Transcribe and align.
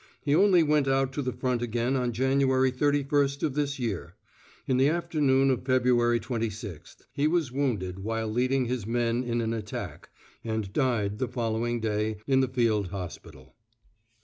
He 0.23 0.33
only 0.33 0.63
went 0.63 0.87
out 0.87 1.13
to 1.13 1.21
the 1.21 1.31
front 1.31 1.61
again 1.61 1.95
on 1.95 2.11
January 2.11 2.71
31st 2.71 3.43
of 3.43 3.53
this 3.53 3.77
year. 3.77 4.15
In 4.65 4.77
the 4.77 4.89
afternoon 4.89 5.51
of 5.51 5.63
February 5.63 6.19
26th 6.19 7.03
he 7.13 7.27
was 7.27 7.51
wounded 7.51 7.99
while 7.99 8.27
leading 8.27 8.65
his 8.65 8.87
men 8.87 9.23
in 9.23 9.41
an 9.41 9.53
attack 9.53 10.09
and 10.43 10.73
died 10.73 11.19
the 11.19 11.27
following 11.27 11.79
day 11.79 12.17
in 12.25 12.39
the 12.39 12.47
field 12.47 12.87
hospital. 12.87 13.53